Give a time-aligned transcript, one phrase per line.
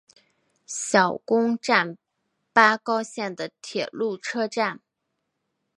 [0.65, 1.95] 小宫站
[2.51, 4.81] 八高线的铁路车站。